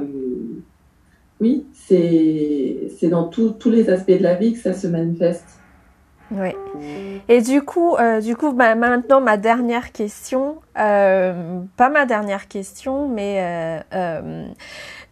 oui, 1.40 1.66
c'est 1.72 3.08
dans 3.08 3.24
tous 3.24 3.70
les 3.70 3.90
aspects 3.90 4.10
de 4.10 4.22
la 4.22 4.34
vie 4.34 4.52
que 4.52 4.58
ça 4.58 4.72
se 4.72 4.86
manifeste. 4.86 5.44
Oui. 6.30 6.54
Et 7.28 7.40
du 7.40 7.62
coup, 7.62 7.96
euh, 7.96 8.20
du 8.20 8.36
coup, 8.36 8.52
bah, 8.52 8.74
maintenant 8.74 9.20
ma 9.20 9.36
dernière 9.36 9.92
question, 9.92 10.58
euh, 10.78 11.60
pas 11.76 11.88
ma 11.88 12.04
dernière 12.04 12.48
question, 12.48 13.08
mais 13.08 13.38
euh, 13.40 13.80
euh 13.94 14.46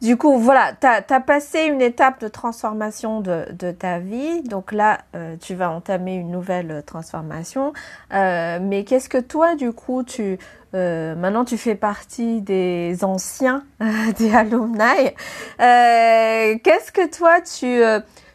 du 0.03 0.19
coup, 0.19 0.37
voilà, 0.37 0.73
tu 0.79 0.87
as, 0.87 1.21
passé 1.21 1.63
une 1.63 1.81
étape 1.81 2.21
de 2.21 2.29
transformation 2.29 3.21
de, 3.21 3.47
de 3.53 3.71
ta 3.71 4.01
vie, 4.01 4.43
donc 4.43 4.73
là, 4.73 4.99
euh, 5.17 5.37
tu 5.41 5.55
vas 5.55 5.71
entamer 5.71 6.17
une 6.17 6.31
nouvelle 6.31 6.83
transformation. 6.85 7.73
mais 8.11 8.85
qu'est-ce 8.87 9.09
que 9.09 9.19
toi, 9.19 9.55
du 9.55 9.73
coup, 9.73 10.03
tu 10.03 10.39
maintenant 10.75 11.45
tu 11.45 11.57
fais 11.57 11.77
partie 11.77 12.43
des 12.43 13.03
anciens, 13.03 13.65
des 14.19 14.35
alumni. 14.35 15.15
qu'est-ce 15.59 16.93
que 16.93 17.09
toi 17.09 17.41
tu 17.41 17.81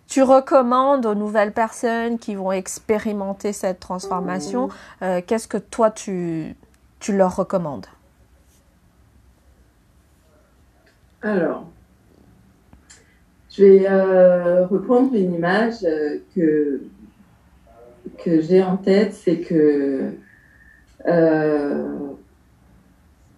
tu 0.10 0.24
recommandes 0.24 1.06
aux 1.06 1.14
nouvelles 1.14 1.54
personnes 1.54 2.18
qui 2.18 2.34
vont 2.34 2.52
expérimenter 2.52 3.54
cette 3.54 3.80
transformation 3.80 4.68
mmh. 4.68 4.72
euh, 5.04 5.22
Qu'est-ce 5.26 5.48
que 5.48 5.58
toi, 5.58 5.92
tu, 5.92 6.56
tu 7.00 7.16
leur 7.16 7.36
recommandes? 7.36 7.86
Alors, 11.22 11.66
je 13.52 13.64
vais 13.64 13.88
euh, 13.88 14.66
reprendre 14.66 15.14
une 15.14 15.36
image 15.36 15.84
euh, 15.84 16.18
que, 16.36 16.82
que 18.24 18.42
j'ai 18.42 18.64
en 18.64 18.78
tête, 18.78 19.14
c'est 19.14 19.38
que 19.38 20.14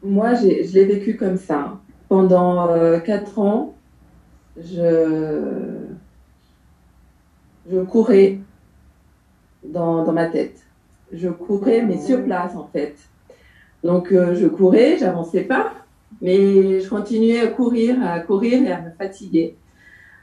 moi, 0.03 0.33
je 0.33 0.73
l'ai 0.73 0.85
vécu 0.85 1.15
comme 1.15 1.37
ça. 1.37 1.77
Pendant 2.07 2.99
quatre 3.01 3.39
ans, 3.39 3.75
je 4.57 5.90
je 7.69 7.79
courais 7.81 8.39
dans, 9.63 10.11
ma 10.11 10.25
tête. 10.27 10.61
Je 11.13 11.29
courais, 11.29 11.83
mais 11.83 11.99
sur 11.99 12.23
place, 12.23 12.55
en 12.55 12.67
fait. 12.71 12.95
Donc, 13.83 14.11
euh, 14.11 14.35
je 14.35 14.47
courais, 14.47 14.97
j'avançais 14.97 15.41
pas, 15.41 15.73
mais 16.21 16.79
je 16.79 16.89
continuais 16.89 17.39
à 17.39 17.47
courir, 17.47 17.95
à 18.03 18.19
courir 18.19 18.63
et 18.63 18.71
à 18.71 18.81
me 18.81 18.91
fatiguer. 18.91 19.55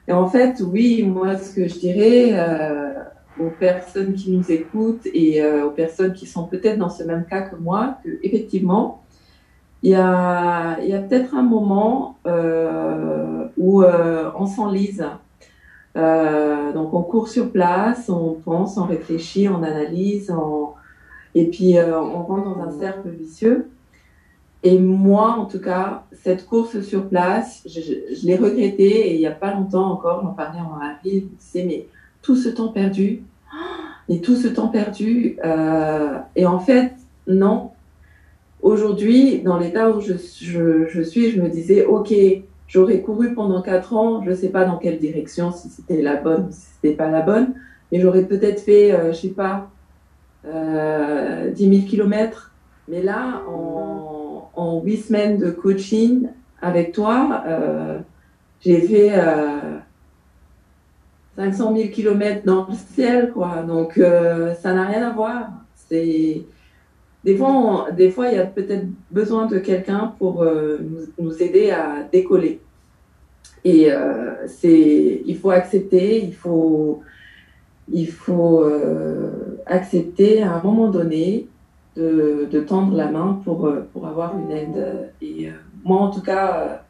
Et 0.07 0.13
en 0.13 0.29
fait, 0.29 0.61
oui, 0.61 1.03
moi, 1.03 1.37
ce 1.37 1.55
que 1.55 1.69
je 1.69 1.79
dirais 1.79 2.31
euh, 2.33 2.95
aux 3.39 3.51
personnes 3.51 4.15
qui 4.15 4.31
nous 4.31 4.51
écoutent 4.51 5.07
et 5.13 5.43
euh, 5.43 5.67
aux 5.67 5.71
personnes 5.71 6.15
qui 6.15 6.27
sont 6.27 6.45
peut-être 6.45 6.79
dans 6.79 6.89
ce 6.89 7.03
même 7.03 7.27
cas 7.27 7.43
que 7.43 7.57
moi, 7.57 7.99
que 8.03 8.19
effectivement, 8.23 9.03
il 9.83 9.91
y 9.91 9.95
a 9.95 10.77
peut-être 11.09 11.37
un 11.37 11.43
moment 11.43 12.19
où 13.57 13.85
on 13.85 14.47
s'enlise 14.47 15.05
euh, 15.99 16.73
donc 16.73 16.95
on 16.95 17.03
court 17.03 17.29
sur 17.29 17.51
place, 17.51 18.09
on 18.09 18.35
pense, 18.35 18.77
on 18.79 18.85
réfléchit, 18.85 19.49
on 19.49 19.63
analyse, 19.63 20.33
et 21.35 21.47
puis 21.47 21.77
euh, 21.77 22.01
on 22.01 22.23
rentre 22.23 22.57
dans 22.57 22.63
un 22.63 22.71
cercle 22.71 23.09
vicieux. 23.09 23.69
Et 24.63 24.79
moi, 24.79 25.37
en 25.39 25.47
tout 25.47 25.61
cas, 25.61 26.05
cette 26.13 26.47
course 26.47 26.81
sur 26.81 27.09
place, 27.09 27.63
je, 27.67 28.27
l'ai 28.27 28.37
regretté 28.37 29.09
et 29.09 29.15
il 29.15 29.19
n'y 29.19 29.27
a 29.27 29.33
pas 29.33 29.55
longtemps 29.55 29.93
encore, 29.93 30.23
j'en 30.23 30.33
parlais 30.33 30.61
en 30.61 30.77
mari, 30.77 31.29
c'est 31.39 31.65
mais 31.65 31.87
tout 32.23 32.37
ce 32.37 32.49
temps 32.49 32.69
perdu, 32.69 33.23
mais 34.09 34.19
tout 34.19 34.37
ce 34.37 34.49
temps 34.49 34.69
perdu. 34.69 35.37
Euh, 35.45 36.19
et 36.37 36.47
en 36.47 36.61
fait, 36.61 36.93
non. 37.27 37.71
Aujourd'hui, 38.61 39.41
dans 39.41 39.59
l'état 39.59 39.91
où 39.91 40.01
je, 40.01 40.15
suis, 40.15 40.51
je 41.31 41.41
me 41.41 41.49
disais, 41.49 41.85
ok, 41.85 42.13
J'aurais 42.69 43.01
couru 43.01 43.35
pendant 43.35 43.63
quatre 43.63 43.95
ans, 43.95 44.23
je 44.23 44.31
ne 44.31 44.35
sais 44.35 44.51
pas 44.51 44.65
dans 44.65 44.77
quelle 44.77 44.99
direction, 44.99 45.51
si 45.51 45.69
c'était 45.71 46.03
la 46.03 46.17
bonne 46.17 46.49
ou 46.49 46.53
si 46.53 46.67
c'était 46.75 46.95
pas 46.95 47.11
la 47.11 47.23
bonne, 47.23 47.55
mais 47.91 48.01
j'aurais 48.01 48.25
peut-être 48.25 48.61
fait, 48.61 48.93
euh, 48.93 49.13
je 49.13 49.17
sais 49.17 49.29
pas, 49.29 49.71
euh, 50.45 51.51
10 51.51 51.77
000 51.77 51.87
kilomètres. 51.89 52.53
Mais 52.89 53.03
là, 53.03 53.43
en, 53.49 54.51
en 54.55 54.81
8 54.83 54.97
semaines 54.99 55.39
de 55.39 55.51
coaching 55.51 56.29
avec 56.61 56.93
toi, 56.93 57.43
euh, 57.47 57.99
j'ai 58.61 58.81
fait 58.83 59.13
euh, 59.15 59.79
500 61.37 61.75
000 61.75 61.89
kilomètres 61.89 62.45
dans 62.45 62.67
le 62.69 62.75
ciel, 62.75 63.31
quoi. 63.33 63.63
Donc, 63.63 63.97
euh, 63.97 64.55
ça 64.55 64.75
n'a 64.75 64.87
rien 64.87 65.09
à 65.09 65.13
voir. 65.13 65.49
C'est 65.75 66.43
des 67.29 67.37
fois, 67.37 67.89
des 67.95 68.11
fois, 68.11 68.29
il 68.29 68.37
y 68.37 68.41
a 68.41 68.47
peut-être 68.47 68.87
besoin 69.11 69.45
de 69.45 69.59
quelqu'un 69.59 70.15
pour 70.19 70.43
euh, 70.43 70.79
nous, 71.19 71.43
aider 71.43 71.71
à 71.71 72.03
décoller. 72.11 72.59
Et 73.65 73.93
euh, 73.93 74.47
c'est, 74.47 75.23
il 75.27 75.37
faut 75.37 75.51
accepter, 75.51 76.25
il 76.25 76.33
faut, 76.33 77.03
il 77.93 78.09
faut 78.09 78.63
euh, 78.63 79.59
accepter 79.67 80.43
à 80.43 80.55
un 80.55 80.63
moment 80.63 80.89
donné 80.89 81.49
de, 81.97 82.65
tendre 82.67 82.97
la 82.97 83.11
main 83.11 83.43
pour, 83.45 83.71
pour 83.93 84.07
avoir 84.07 84.35
une 84.39 84.51
aide. 84.51 85.11
Et 85.21 85.51
moi, 85.85 86.01
en 86.01 86.11
tout 86.11 86.23
cas, 86.23 86.83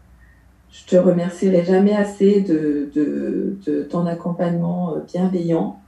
je 0.71 0.85
te 0.87 0.97
remercierai 0.97 1.65
jamais 1.65 1.97
assez 1.97 2.43
de, 2.43 2.91
de, 2.95 3.57
de 3.67 3.83
ton 3.83 4.07
accompagnement 4.07 4.95
bienveillant 5.13 5.81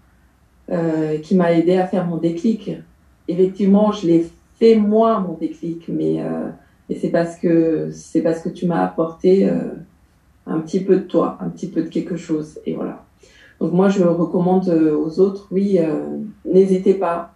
qui 1.22 1.36
m'a 1.36 1.52
aidé 1.52 1.76
à 1.76 1.86
faire 1.86 2.06
mon 2.06 2.16
déclic 2.16 2.72
effectivement, 3.30 3.92
je 3.92 4.06
l'ai 4.06 4.26
fait 4.60 4.76
moi 4.76 5.18
mon 5.18 5.34
déclic, 5.34 5.88
mais, 5.88 6.22
euh, 6.22 6.48
c'est 7.00 7.08
parce 7.08 7.36
que 7.36 7.90
c'est 7.92 8.20
parce 8.20 8.40
que 8.40 8.48
tu 8.48 8.66
m'as 8.66 8.84
apporté 8.84 9.48
euh, 9.48 9.58
un 10.46 10.60
petit 10.60 10.80
peu 10.80 10.96
de 10.96 11.02
toi, 11.02 11.38
un 11.40 11.48
petit 11.48 11.68
peu 11.68 11.82
de 11.82 11.88
quelque 11.88 12.16
chose, 12.16 12.60
et 12.66 12.74
voilà. 12.74 13.04
Donc 13.60 13.72
moi, 13.72 13.88
je 13.88 14.02
recommande 14.02 14.68
euh, 14.68 14.96
aux 14.96 15.18
autres, 15.20 15.48
oui, 15.50 15.78
n'hésitez 16.44 16.94
pas. 16.94 17.32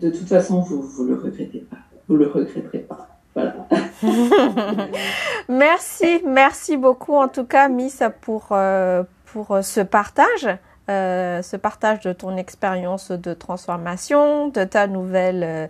De 0.00 0.10
toute 0.10 0.28
façon, 0.28 0.60
vous 0.60 0.82
vous 0.82 1.04
le 1.04 1.14
regrettez 1.14 1.66
pas, 1.70 1.78
vous 2.08 2.16
le 2.16 2.26
regretterez 2.26 2.80
pas. 2.80 3.08
Voilà. 3.34 3.68
merci, 5.48 6.22
merci 6.26 6.76
beaucoup 6.76 7.14
en 7.14 7.28
tout 7.28 7.44
cas, 7.44 7.68
Miss, 7.68 8.02
pour, 8.22 8.56
pour 9.26 9.58
ce 9.62 9.80
partage. 9.80 10.48
Euh, 10.88 11.42
ce 11.42 11.56
partage 11.56 12.00
de 12.00 12.12
ton 12.12 12.36
expérience 12.36 13.10
de 13.10 13.34
transformation, 13.34 14.48
de 14.48 14.62
ta 14.62 14.86
nouvelle 14.86 15.42
euh, 15.44 15.66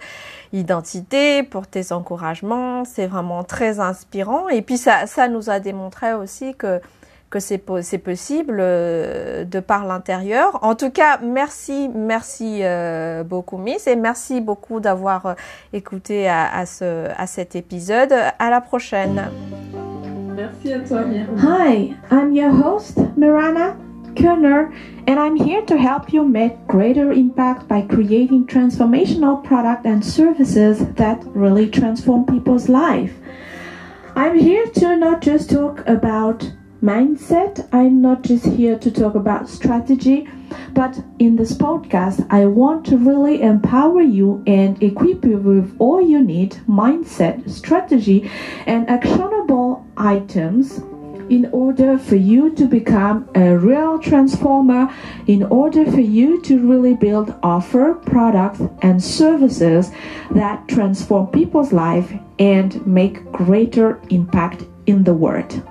identité, 0.53 1.43
pour 1.43 1.67
tes 1.67 1.93
encouragements. 1.93 2.85
C'est 2.85 3.07
vraiment 3.07 3.43
très 3.43 3.81
inspirant. 3.81 4.49
Et 4.49 4.61
puis 4.61 4.77
ça, 4.77 5.07
ça 5.07 5.29
nous 5.29 5.49
a 5.49 5.59
démontré 5.59 6.13
aussi 6.13 6.55
que 6.55 6.81
que 7.29 7.41
c'est 7.41 7.59
possible 7.59 8.59
euh, 8.61 9.45
de 9.45 9.59
par 9.59 9.85
l'intérieur. 9.85 10.63
En 10.63 10.77
tout 10.77 10.91
cas, 10.91 11.19
merci, 11.19 11.91
merci 11.93 12.63
beaucoup 13.25 13.59
Miss 13.59 13.89
et 13.89 13.97
merci 13.97 14.41
beaucoup 14.41 14.79
d'avoir 14.79 15.35
écouté 15.73 16.29
à, 16.29 16.47
à, 16.55 16.67
ce, 16.67 17.09
à 17.17 17.27
cet 17.27 17.57
épisode. 17.57 18.15
À 18.39 18.49
la 18.49 18.61
prochaine. 18.61 19.29
Merci 20.37 20.73
à 20.73 20.81
toi, 20.81 21.01
Hi, 21.43 21.95
I'm 22.13 22.33
your 22.33 22.53
host, 22.53 23.01
Mirana. 23.17 23.75
Kerner, 24.17 24.73
and 25.07 25.21
I'm 25.21 25.37
here 25.37 25.63
to 25.67 25.77
help 25.77 26.13
you 26.13 26.25
make 26.25 26.67
greater 26.67 27.13
impact 27.13 27.69
by 27.69 27.83
creating 27.83 28.47
transformational 28.47 29.45
products 29.45 29.85
and 29.85 30.05
services 30.05 30.87
that 30.95 31.23
really 31.27 31.69
transform 31.69 32.25
people's 32.25 32.69
life. 32.69 33.15
I'm 34.15 34.39
here 34.39 34.67
to 34.67 34.97
not 34.97 35.21
just 35.21 35.51
talk 35.51 35.87
about 35.87 36.51
mindset, 36.83 37.69
I'm 37.73 38.01
not 38.01 38.23
just 38.23 38.47
here 38.47 38.79
to 38.79 38.91
talk 38.91 39.15
about 39.15 39.49
strategy, 39.49 40.29
but 40.73 40.99
in 41.19 41.37
this 41.37 41.53
podcast, 41.53 42.27
I 42.31 42.47
want 42.47 42.87
to 42.87 42.97
really 42.97 43.43
empower 43.43 44.03
you 44.03 44.43
and 44.47 44.83
equip 44.83 45.25
you 45.25 45.39
with 45.39 45.77
all 45.79 46.01
you 46.01 46.23
need 46.23 46.53
mindset, 46.69 47.49
strategy, 47.51 48.31
and 48.67 48.89
actionable 48.89 49.87
items 49.97 50.81
in 51.29 51.49
order 51.53 51.99
for 51.99 52.17
you 52.17 52.55
to 52.55 52.67
become 52.67 53.29
a 53.35 53.57
real 53.57 53.99
transformer, 53.99 54.93
in 55.27 55.43
order 55.45 55.85
for 55.91 56.01
you 56.01 56.41
to 56.43 56.59
really 56.59 56.95
build, 56.95 57.35
offer 57.43 57.95
products 57.95 58.61
and 58.83 59.03
services 59.03 59.91
that 60.31 60.67
transform 60.69 61.27
people's 61.29 61.73
life 61.73 62.13
and 62.39 62.87
make 62.87 63.25
greater 63.33 64.01
impact 64.11 64.65
in 64.87 65.05
the 65.05 65.15
world. 65.15 65.63